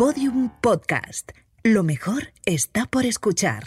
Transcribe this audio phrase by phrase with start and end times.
[0.00, 1.32] Podium Podcast.
[1.62, 3.66] Lo mejor está por escuchar.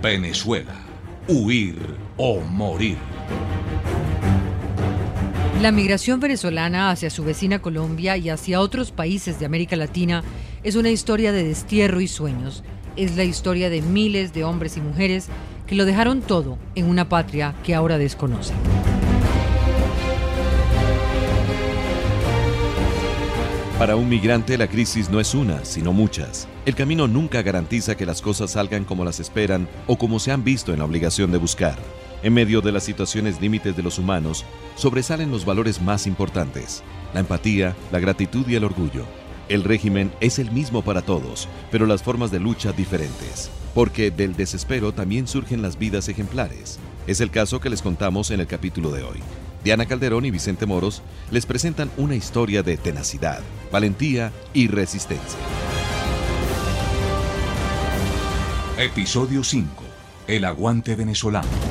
[0.00, 0.76] Venezuela.
[1.26, 1.74] Huir
[2.16, 2.98] o morir.
[5.60, 10.22] La migración venezolana hacia su vecina Colombia y hacia otros países de América Latina
[10.62, 12.62] es una historia de destierro y sueños.
[12.94, 15.26] Es la historia de miles de hombres y mujeres
[15.66, 18.56] que lo dejaron todo en una patria que ahora desconocen.
[23.80, 26.46] Para un migrante la crisis no es una, sino muchas.
[26.66, 30.44] El camino nunca garantiza que las cosas salgan como las esperan o como se han
[30.44, 31.78] visto en la obligación de buscar.
[32.22, 34.44] En medio de las situaciones límites de los humanos,
[34.74, 36.82] sobresalen los valores más importantes,
[37.14, 39.06] la empatía, la gratitud y el orgullo.
[39.48, 44.36] El régimen es el mismo para todos, pero las formas de lucha diferentes, porque del
[44.36, 46.78] desespero también surgen las vidas ejemplares.
[47.06, 49.20] Es el caso que les contamos en el capítulo de hoy.
[49.62, 55.38] Diana Calderón y Vicente Moros les presentan una historia de tenacidad, valentía y resistencia.
[58.78, 59.84] Episodio 5.
[60.26, 61.69] El aguante venezolano.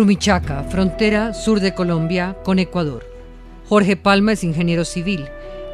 [0.00, 3.04] Rumichaca, frontera sur de Colombia con Ecuador.
[3.68, 5.26] Jorge Palma es ingeniero civil.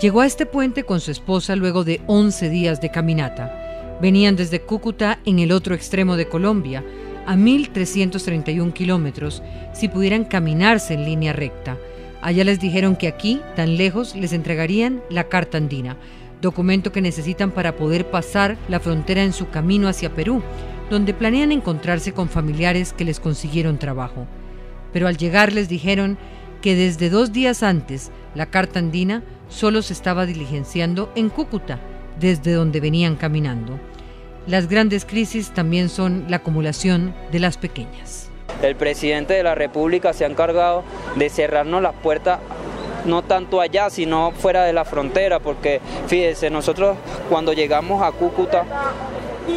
[0.02, 3.96] Llegó a este puente con su esposa luego de 11 días de caminata.
[4.02, 6.82] Venían desde Cúcuta, en el otro extremo de Colombia,
[7.24, 11.76] a 1.331 kilómetros, si pudieran caminarse en línea recta.
[12.20, 15.96] Allá les dijeron que aquí, tan lejos, les entregarían la carta andina,
[16.42, 20.42] documento que necesitan para poder pasar la frontera en su camino hacia Perú,
[20.90, 24.26] donde planean encontrarse con familiares que les consiguieron trabajo.
[24.92, 26.18] Pero al llegar les dijeron
[26.62, 31.80] que desde dos días antes la carta andina solo se estaba diligenciando en Cúcuta,
[32.18, 33.78] desde donde venían caminando.
[34.46, 38.30] Las grandes crisis también son la acumulación de las pequeñas.
[38.62, 40.84] El presidente de la República se ha encargado
[41.16, 42.38] de cerrarnos las puertas
[43.04, 46.96] no tanto allá, sino fuera de la frontera, porque fíjese, nosotros
[47.30, 48.64] cuando llegamos a Cúcuta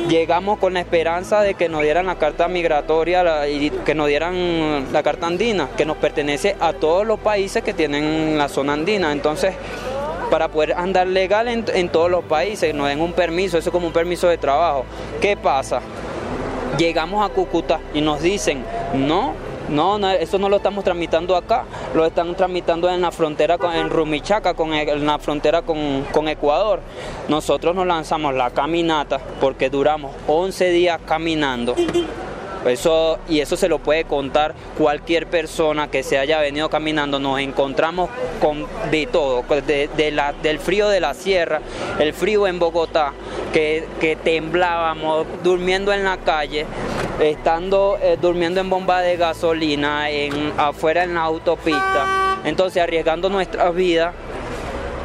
[0.07, 4.91] llegamos con la esperanza de que nos dieran la carta migratoria y que nos dieran
[4.91, 9.11] la carta andina, que nos pertenece a todos los países que tienen la zona andina.
[9.11, 9.55] Entonces,
[10.29, 13.73] para poder andar legal en, en todos los países, nos den un permiso, eso es
[13.73, 14.85] como un permiso de trabajo.
[15.21, 15.81] ¿Qué pasa?
[16.77, 18.63] Llegamos a Cúcuta y nos dicen,
[18.93, 19.33] no,
[19.69, 23.89] no, eso no lo estamos tramitando acá, lo están tramitando en la frontera con, en
[23.89, 26.81] Rumichaca, con en la frontera con, con, Ecuador.
[27.27, 31.75] Nosotros nos lanzamos la caminata porque duramos 11 días caminando.
[32.65, 37.19] Eso, y eso se lo puede contar cualquier persona que se haya venido caminando.
[37.19, 38.09] Nos encontramos
[38.41, 41.61] con de todo, de, la, del frío de la sierra,
[41.99, 43.13] el frío en Bogotá,
[43.53, 46.65] que, que temblábamos durmiendo en la calle
[47.19, 53.73] estando eh, durmiendo en bomba de gasolina, en, afuera en la autopista, entonces arriesgando nuestras
[53.75, 54.13] vidas.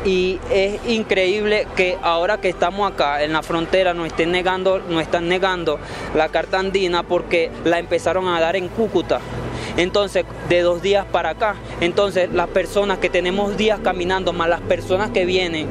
[0.05, 5.01] Y es increíble que ahora que estamos acá en la frontera nos estén negando, nos
[5.01, 5.79] están negando
[6.15, 9.21] la carta andina porque la empezaron a dar en Cúcuta.
[9.79, 14.61] Entonces, de dos días para acá, entonces las personas que tenemos días caminando, más las
[14.61, 15.67] personas que vienen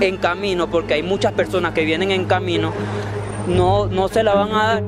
[0.00, 2.72] en camino, porque hay muchas personas que vienen en camino,
[3.48, 4.82] no, no se la van a dar.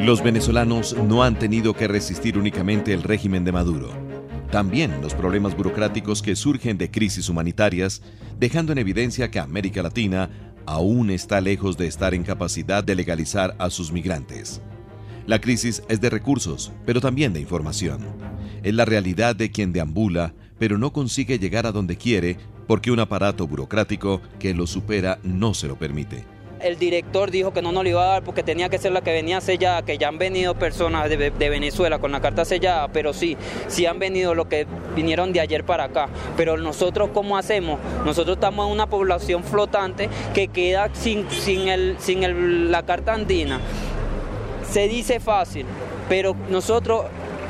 [0.00, 4.03] Los venezolanos no han tenido que resistir únicamente el régimen de Maduro.
[4.50, 8.02] También los problemas burocráticos que surgen de crisis humanitarias,
[8.38, 10.30] dejando en evidencia que América Latina
[10.66, 14.62] aún está lejos de estar en capacidad de legalizar a sus migrantes.
[15.26, 18.00] La crisis es de recursos, pero también de información.
[18.62, 23.00] Es la realidad de quien deambula, pero no consigue llegar a donde quiere porque un
[23.00, 26.33] aparato burocrático que lo supera no se lo permite.
[26.64, 29.02] El director dijo que no nos lo iba a dar porque tenía que ser la
[29.02, 33.12] que venía sellada, que ya han venido personas de, Venezuela con la carta sellada, pero
[33.12, 33.36] sí,
[33.68, 34.66] sí han venido los que
[34.96, 36.08] vinieron de ayer para acá.
[36.38, 37.78] Pero nosotros, ¿cómo hacemos?
[38.06, 43.60] Nosotros estamos en una población flotante que queda sin, sin, el, sin la carta andina.
[44.66, 45.66] Se dice fácil,
[46.08, 47.04] pero nosotros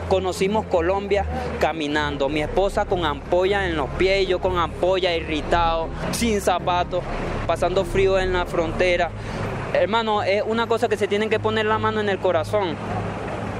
[0.08, 1.24] conocimos Colombia
[1.60, 2.28] caminando.
[2.28, 7.02] Mi esposa con ampolla en los pies, yo con ampolla irritado, sin zapatos,
[7.46, 9.10] pasando frío en la frontera.
[9.72, 12.76] Hermano, es una cosa que se tienen que poner la mano en el corazón.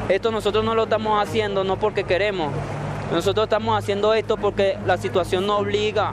[0.09, 2.53] Esto nosotros no lo estamos haciendo no porque queremos.
[3.13, 6.13] Nosotros estamos haciendo esto porque la situación nos obliga.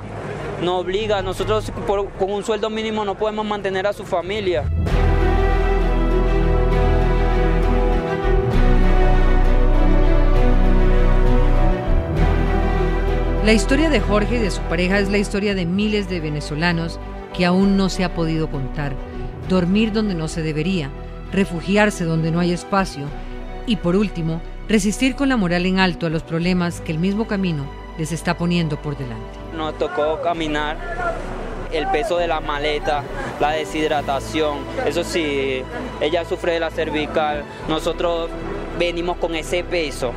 [0.61, 1.21] Nos obliga.
[1.21, 4.63] Nosotros con un sueldo mínimo no podemos mantener a su familia.
[13.43, 16.99] La historia de Jorge y de su pareja es la historia de miles de venezolanos
[17.35, 18.93] que aún no se ha podido contar.
[19.49, 20.91] Dormir donde no se debería,
[21.31, 23.05] refugiarse donde no hay espacio
[23.65, 27.25] y por último, resistir con la moral en alto a los problemas que el mismo
[27.25, 27.65] camino
[27.97, 29.39] les está poniendo por delante.
[29.57, 30.77] Nos tocó caminar
[31.71, 33.01] el peso de la maleta,
[33.39, 35.63] la deshidratación, eso sí,
[35.99, 38.29] ella sufre de la cervical, nosotros
[38.77, 40.13] venimos con ese peso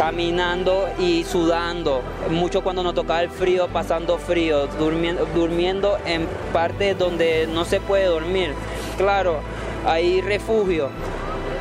[0.00, 2.00] caminando y sudando,
[2.30, 7.80] mucho cuando nos tocaba el frío, pasando frío, durmiendo, durmiendo en partes donde no se
[7.80, 8.54] puede dormir.
[8.96, 9.40] Claro,
[9.84, 10.88] hay refugio,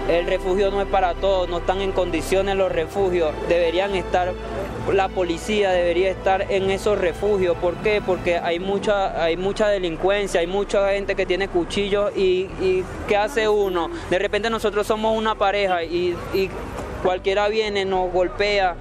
[0.07, 4.31] el refugio no es para todos, no están en condiciones los refugios, deberían estar,
[4.89, 7.57] la policía debería estar en esos refugios.
[7.57, 8.01] ¿Por qué?
[8.01, 12.47] Porque hay mucha, hay mucha delincuencia, hay mucha gente que tiene cuchillos y,
[13.05, 13.89] ¿qué hace uno?
[14.09, 16.15] De repente nosotros somos una pareja y
[17.03, 18.75] cualquiera viene, nos golpea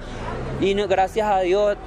[0.61, 1.77] y gracias a Dios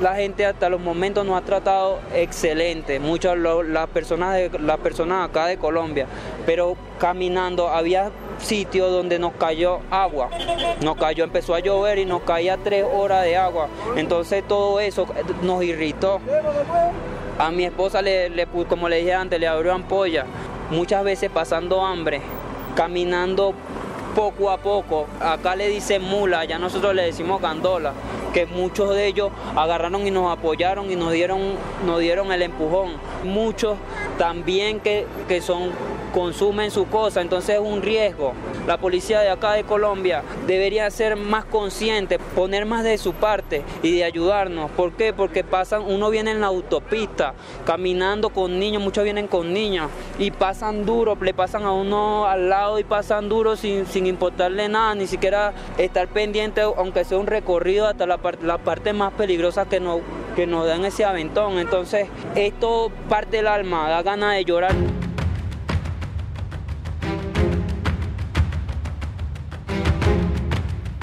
[0.00, 5.28] la gente hasta los momentos nos ha tratado excelente, muchas las personas de las personas
[5.28, 6.06] acá de Colombia,
[6.46, 10.30] pero caminando había sitios donde nos cayó agua,
[10.82, 15.06] nos cayó, empezó a llover y nos caía tres horas de agua, entonces todo eso
[15.42, 16.20] nos irritó.
[17.38, 20.24] A mi esposa le, como le dije antes, le abrió ampolla,
[20.70, 22.22] muchas veces pasando hambre,
[22.74, 23.54] caminando
[24.14, 25.06] poco a poco.
[25.20, 27.92] Acá le dicen mula, ya nosotros le decimos gandola,
[28.32, 31.40] que muchos de ellos agarraron y nos apoyaron y nos dieron,
[31.86, 32.92] nos dieron el empujón.
[33.24, 33.76] Muchos
[34.18, 35.70] también que, que son
[36.10, 38.32] consumen su cosa, entonces es un riesgo.
[38.66, 43.62] La policía de acá de Colombia debería ser más consciente, poner más de su parte
[43.82, 44.70] y de ayudarnos.
[44.72, 45.12] ¿Por qué?
[45.12, 47.34] Porque pasan, uno viene en la autopista
[47.64, 52.48] caminando con niños, muchos vienen con niños y pasan duro, le pasan a uno al
[52.48, 57.26] lado y pasan duro sin, sin importarle nada, ni siquiera estar pendiente, aunque sea un
[57.26, 60.00] recorrido hasta la, la parte más peligrosa que nos,
[60.34, 61.58] que nos dan ese aventón.
[61.58, 64.74] Entonces, esto parte del alma, da ganas de llorar.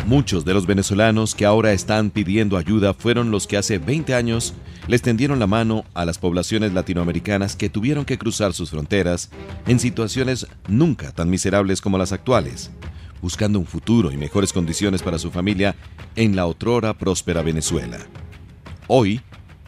[0.08, 4.54] Muchos de los venezolanos que ahora están pidiendo ayuda fueron los que hace 20 años
[4.88, 9.30] les tendieron la mano a las poblaciones latinoamericanas que tuvieron que cruzar sus fronteras
[9.68, 12.72] en situaciones nunca tan miserables como las actuales,
[13.22, 15.76] buscando un futuro y mejores condiciones para su familia
[16.16, 17.98] en la otrora próspera Venezuela.
[18.90, 19.20] Hoy,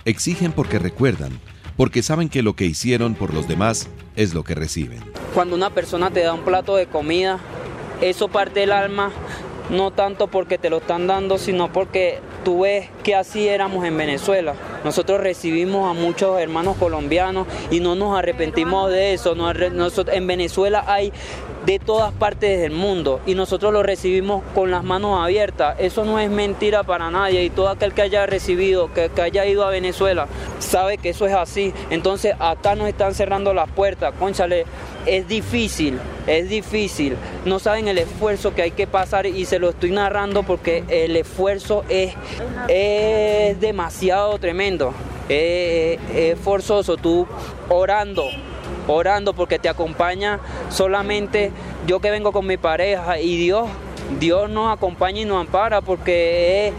[0.05, 1.39] exigen porque recuerdan,
[1.75, 4.99] porque saben que lo que hicieron por los demás es lo que reciben.
[5.33, 7.39] Cuando una persona te da un plato de comida,
[7.99, 9.11] eso parte del alma
[9.69, 13.97] no tanto porque te lo están dando, sino porque tú ves que así éramos en
[13.97, 14.55] Venezuela.
[14.83, 19.35] Nosotros recibimos a muchos hermanos colombianos y no nos arrepentimos de eso.
[20.11, 21.11] en Venezuela hay
[21.65, 25.75] de todas partes del mundo y nosotros lo recibimos con las manos abiertas.
[25.79, 29.65] Eso no es mentira para nadie y todo aquel que haya recibido, que, haya ido
[29.65, 30.27] a Venezuela,
[30.59, 31.73] sabe que eso es así.
[31.89, 34.13] Entonces acá nos están cerrando las puertas.
[34.17, 34.65] Conchale,
[35.05, 37.15] es difícil, es difícil.
[37.45, 41.15] No saben el esfuerzo que hay que pasar y se lo estoy narrando porque el
[41.15, 42.13] esfuerzo es,
[42.67, 44.93] es demasiado tremendo.
[45.27, 47.27] Es, es forzoso, tú
[47.69, 48.25] orando,
[48.93, 50.39] orando porque te acompaña
[50.69, 51.51] solamente
[51.87, 53.67] yo que vengo con mi pareja y Dios,
[54.19, 56.73] Dios nos acompaña y nos ampara porque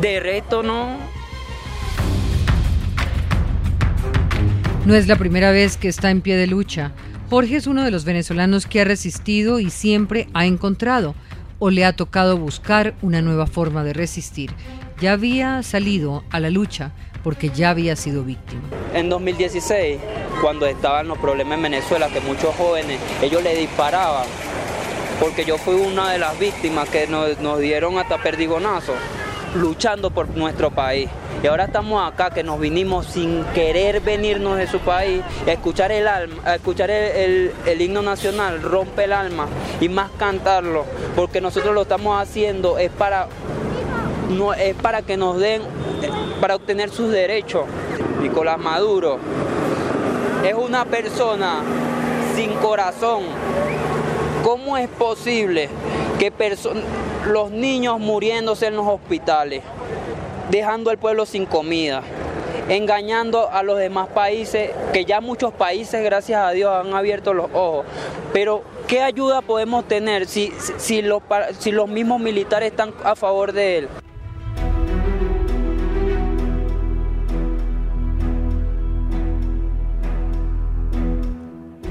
[0.00, 0.96] de resto no.
[4.84, 6.92] No es la primera vez que está en pie de lucha.
[7.28, 11.16] Jorge es uno de los venezolanos que ha resistido y siempre ha encontrado
[11.58, 14.52] o le ha tocado buscar una nueva forma de resistir.
[15.00, 16.92] Ya había salido a la lucha
[17.26, 18.62] porque ya había sido víctima.
[18.94, 19.98] En 2016,
[20.40, 24.28] cuando estaban los problemas en Venezuela, que muchos jóvenes, ellos le disparaban,
[25.18, 28.92] porque yo fui una de las víctimas que nos, nos dieron hasta perdigonazo,
[29.56, 31.10] luchando por nuestro país.
[31.42, 36.06] Y ahora estamos acá, que nos vinimos sin querer venirnos de su país, escuchar el
[36.06, 39.48] alma, escuchar el, himno nacional, rompe el alma
[39.80, 40.84] y más cantarlo,
[41.16, 43.26] porque nosotros lo estamos haciendo es para
[44.30, 45.62] no es para que nos den
[46.40, 47.64] para obtener sus derechos.
[48.20, 49.18] Nicolás Maduro
[50.44, 51.62] es una persona
[52.34, 53.24] sin corazón.
[54.42, 55.68] ¿Cómo es posible
[56.18, 56.32] que
[57.26, 59.62] los niños muriéndose en los hospitales?
[60.50, 62.02] dejando al pueblo sin comida,
[62.68, 67.50] engañando a los demás países, que ya muchos países, gracias a Dios, han abierto los
[67.52, 67.86] ojos.
[68.32, 71.22] Pero, ¿qué ayuda podemos tener si, si, los,
[71.58, 73.88] si los mismos militares están a favor de él?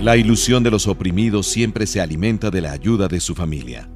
[0.05, 3.89] La ilusión de los oprimidos siempre se alimenta de la ayuda de su familia.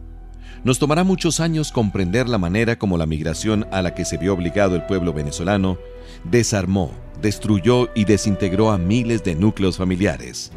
[0.63, 4.33] Nos tomará muchos años comprender la manera como la migración a la que se vio
[4.33, 5.77] obligado el pueblo venezolano
[6.23, 10.51] desarmó, destruyó y desintegró a miles de núcleos familiares.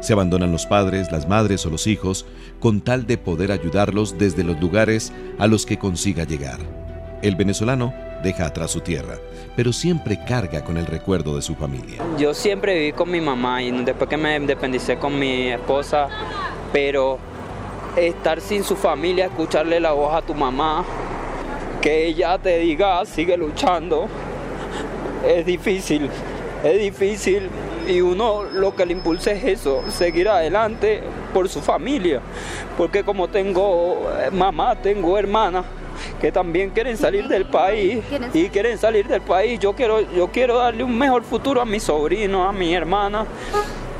[0.00, 2.24] Se abandonan los padres, las madres o los hijos
[2.58, 6.60] con tal de poder ayudarlos desde los lugares a los que consiga llegar.
[7.20, 9.16] El venezolano deja atrás su tierra,
[9.56, 12.02] pero siempre carga con el recuerdo de su familia.
[12.18, 16.08] Yo siempre viví con mi mamá y después que me independicé con mi esposa,
[16.72, 17.18] pero
[17.96, 20.84] estar sin su familia, escucharle la voz a tu mamá,
[21.80, 24.06] que ella te diga, sigue luchando,
[25.26, 26.08] es difícil,
[26.64, 27.48] es difícil
[27.88, 32.20] y uno lo que le impulsa es eso, seguir adelante por su familia,
[32.76, 35.64] porque como tengo mamá, tengo hermana
[36.20, 38.02] que también quieren salir del país
[38.34, 41.80] y quieren salir del país, yo quiero yo quiero darle un mejor futuro a mi
[41.80, 43.26] sobrino, a mi hermana.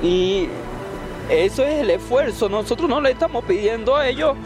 [0.02, 0.48] Y
[1.28, 4.36] eso es el esfuerzo, nosotros no le estamos pidiendo a ellos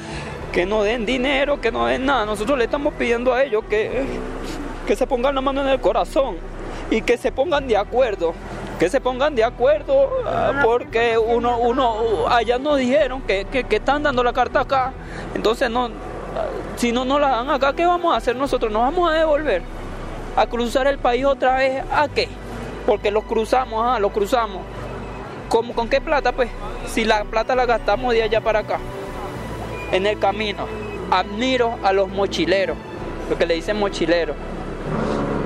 [0.52, 4.04] que no den dinero, que no den nada, nosotros le estamos pidiendo a ellos que,
[4.86, 6.36] que se pongan la mano en el corazón
[6.90, 8.34] y que se pongan de acuerdo
[8.82, 14.24] que se pongan de acuerdo, ah, porque uno, uno, allá nos dijeron que, están dando
[14.24, 14.92] la carta acá,
[15.36, 15.88] entonces no,
[16.82, 18.72] si no nos la dan acá, ¿qué vamos a hacer nosotros?
[18.72, 19.62] ¿Nos vamos a devolver?
[20.34, 21.80] ¿A cruzar el país otra vez?
[21.92, 22.26] ¿A qué?
[22.86, 24.62] Porque los cruzamos, ah, los cruzamos.
[25.48, 26.32] ¿Cómo, ¿Con qué plata?
[26.32, 26.50] Pues
[26.88, 28.80] si la plata la gastamos de allá para acá,
[29.92, 30.66] en el camino.
[31.12, 32.76] Admiro a los mochileros,
[33.30, 34.34] lo que le dicen mochileros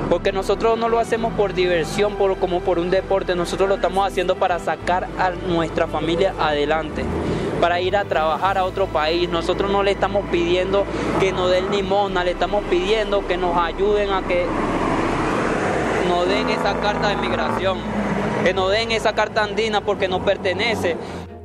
[0.09, 4.07] porque nosotros no lo hacemos por diversión, por, como por un deporte, nosotros lo estamos
[4.07, 7.05] haciendo para sacar a nuestra familia adelante,
[7.61, 9.29] para ir a trabajar a otro país.
[9.29, 10.85] Nosotros no le estamos pidiendo
[11.21, 14.47] que nos den limona, le estamos pidiendo que nos ayuden a que
[16.09, 17.79] nos den esa carta de migración,
[18.45, 20.97] que nos den esa carta andina porque nos pertenece.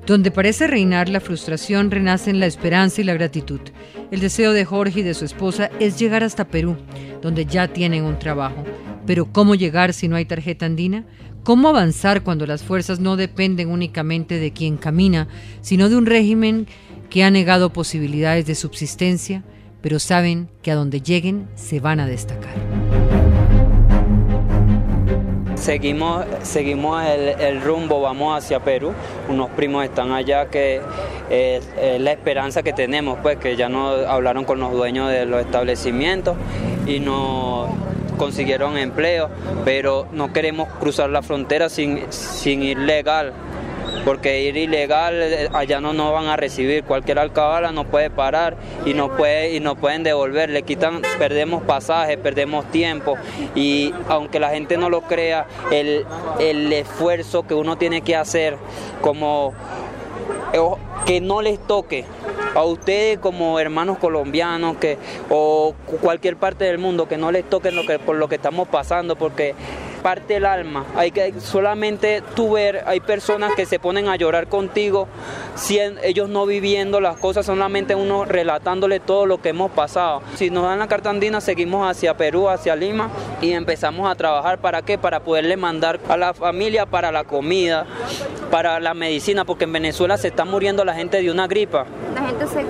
[0.05, 3.61] Donde parece reinar la frustración, renacen la esperanza y la gratitud.
[4.09, 6.75] El deseo de Jorge y de su esposa es llegar hasta Perú,
[7.21, 8.63] donde ya tienen un trabajo.
[9.05, 11.05] Pero ¿cómo llegar si no hay tarjeta andina?
[11.43, 15.27] ¿Cómo avanzar cuando las fuerzas no dependen únicamente de quien camina,
[15.61, 16.67] sino de un régimen
[17.09, 19.43] que ha negado posibilidades de subsistencia,
[19.81, 22.53] pero saben que a donde lleguen se van a destacar?
[25.55, 28.93] Seguimos, seguimos el, rumbo, vamos hacia Perú.
[29.27, 30.79] Unos primos están allá que
[31.31, 31.67] es,
[31.99, 36.35] la esperanza que tenemos, pues que ya nos hablaron con los dueños de los establecimientos
[36.85, 37.69] y nos
[38.21, 39.31] consiguieron empleo,
[39.65, 43.33] pero no queremos cruzar la frontera sin, sin ir legal
[44.05, 48.57] porque ir ilegal eh, allá no nos van a recibir, cualquier alcabala nos puede parar
[48.85, 53.17] y nos, puede, y nos pueden devolver, le quitan, perdemos pasajes, perdemos tiempo
[53.55, 56.05] y aunque la gente no lo crea, el,
[56.39, 58.55] el esfuerzo que uno tiene que hacer
[59.01, 59.53] como
[61.05, 62.05] que no les toque
[62.55, 64.97] a ustedes como hermanos colombianos que
[65.29, 68.67] o cualquier parte del mundo que no les toque lo que, por lo que estamos
[68.67, 69.55] pasando porque
[70.01, 70.85] parte el alma.
[70.95, 75.07] Hay que solamente tú ver, hay personas que se ponen a llorar contigo,
[75.55, 80.21] si ellos no viviendo las cosas, solamente uno relatándole todo lo que hemos pasado.
[80.35, 83.09] Si nos dan la carta andina, seguimos hacia Perú, hacia Lima
[83.41, 84.97] y empezamos a trabajar para qué?
[84.97, 87.85] Para poderle mandar a la familia para la comida,
[88.51, 91.85] para la medicina, porque en Venezuela se está muriendo la gente de una gripa.
[92.13, 92.65] La gente se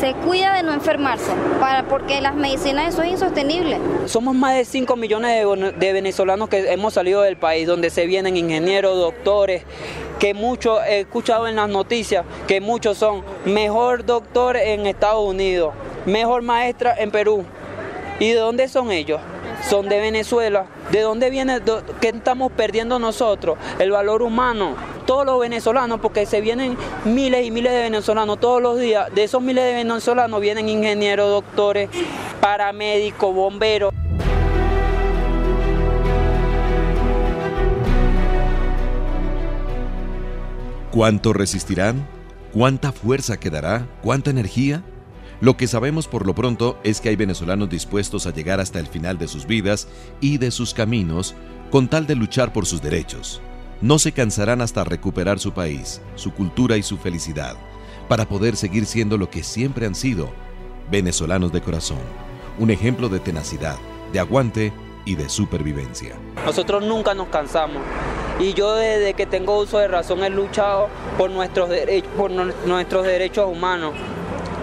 [0.00, 3.76] se cuida de no enfermarse, para, porque las medicinas eso es insostenible.
[4.06, 5.44] Somos más de 5 millones
[5.78, 9.62] de, venezolanos que hemos salido del país, donde se vienen ingenieros, doctores,
[10.18, 15.74] que muchos, he escuchado en las noticias, que muchos son mejor doctor en Estados Unidos,
[16.06, 17.44] mejor maestra en Perú.
[18.18, 19.20] ¿Y de dónde son ellos?
[19.68, 20.66] Son de Venezuela.
[20.90, 21.60] ¿De dónde viene?
[22.00, 23.58] ¿Qué estamos perdiendo nosotros?
[23.78, 24.74] El valor humano
[25.10, 29.12] todos los venezolanos, porque se vienen miles y miles de venezolanos todos los días.
[29.12, 31.90] De esos miles de venezolanos vienen ingenieros, doctores,
[32.40, 33.92] paramédicos, bomberos.
[40.92, 42.06] ¿Cuánto resistirán?
[42.52, 43.88] ¿Cuánta fuerza quedará?
[44.02, 44.84] ¿Cuánta energía?
[45.40, 48.86] Lo que sabemos por lo pronto es que hay venezolanos dispuestos a llegar hasta el
[48.86, 49.88] final de sus vidas
[50.20, 51.34] y de sus caminos
[51.70, 53.40] con tal de luchar por sus derechos
[53.80, 57.56] no se cansarán hasta recuperar su país, su cultura y su felicidad,
[58.08, 60.30] para poder seguir siendo lo que siempre han sido,
[60.90, 62.00] venezolanos de corazón,
[62.58, 63.76] un ejemplo de tenacidad,
[64.12, 64.72] de aguante
[65.06, 66.14] y de supervivencia.
[66.44, 67.82] Nosotros nunca nos cansamos
[68.38, 71.70] y yo desde que tengo uso de razón he luchado por nuestros,
[72.16, 73.94] por nuestros derechos humanos.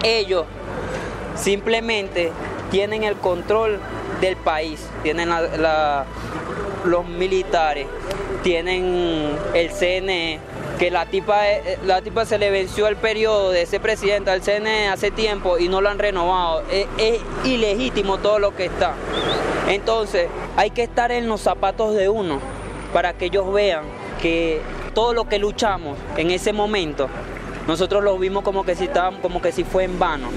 [0.02, 0.44] Ellos
[1.36, 2.32] simplemente
[2.70, 3.78] tienen el control
[4.20, 5.30] del país, tienen
[6.84, 7.86] los militares,
[8.42, 10.40] tienen el CNE,
[10.78, 14.42] que la tipa, eh, la tipa se le venció el periodo de ese presidente al
[14.42, 16.62] CNE hace tiempo y no lo han renovado.
[16.70, 18.94] Es, es ilegítimo todo lo que está.
[19.68, 22.38] Entonces, hay que estar en los zapatos de uno
[22.92, 23.82] para que ellos vean
[24.22, 24.60] que
[24.94, 27.08] todo lo que luchamos en ese momento,
[27.68, 30.30] nosotros lo vimos como que si estábamos, como que si fue en vano.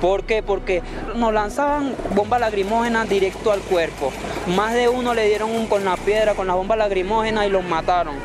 [0.00, 0.42] ¿Por qué?
[0.42, 0.82] Porque
[1.14, 4.12] nos lanzaban bombas lacrimógenas directo al cuerpo.
[4.56, 7.64] Más de uno le dieron un con la piedra, con la bomba lacrimógena y los
[7.64, 8.16] mataron.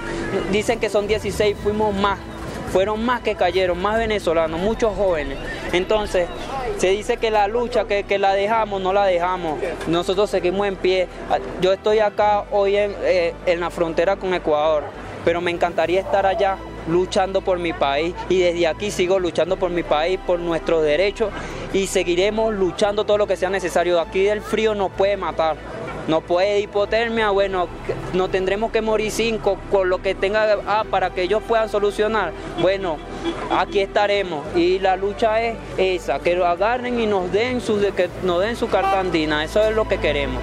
[0.51, 2.17] Dicen que son 16, fuimos más.
[2.73, 5.37] Fueron más que cayeron, más venezolanos, muchos jóvenes.
[5.71, 6.27] Entonces,
[6.77, 9.59] se dice que la lucha, que, la dejamos, no la dejamos.
[9.87, 11.07] Nosotros seguimos en pie.
[11.61, 14.83] Yo estoy acá hoy en, eh, en la frontera con Ecuador,
[15.23, 16.57] pero me encantaría estar allá
[16.89, 21.31] luchando por mi país y desde aquí sigo luchando por mi país, por nuestros derechos
[21.73, 23.99] y seguiremos luchando todo lo que sea necesario.
[23.99, 25.57] Aquí el frío nos puede matar,
[26.07, 27.67] no puede hipotermia, bueno,
[28.13, 32.33] no tendremos que morir cinco con lo que tenga ah, para que ellos puedan solucionar.
[32.61, 32.97] Bueno,
[33.51, 38.09] aquí estaremos y la lucha es esa, que lo agarren y nos den su, que
[38.23, 40.41] nos den su carta andina, eso es lo que queremos.